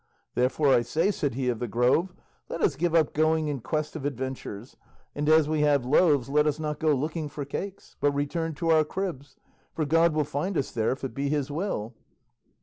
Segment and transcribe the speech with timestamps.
[0.33, 2.11] "Therefore, I say," said he of the Grove,
[2.49, 4.75] "let us give up going in quest of adventures,
[5.13, 8.69] and as we have loaves let us not go looking for cakes, but return to
[8.69, 9.35] our cribs,
[9.75, 11.93] for God will find us there if it be his will."